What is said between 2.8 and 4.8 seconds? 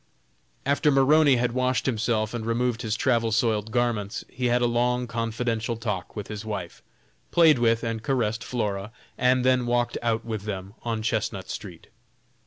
his travel soiled garments, he had a